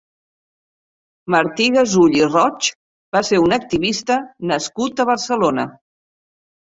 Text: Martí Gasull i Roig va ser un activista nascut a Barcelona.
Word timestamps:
Martí 1.33 1.67
Gasull 1.75 2.17
i 2.21 2.25
Roig 2.29 2.69
va 3.17 3.23
ser 3.29 3.43
un 3.45 3.55
activista 3.61 4.17
nascut 4.53 5.05
a 5.05 5.11
Barcelona. 5.11 5.67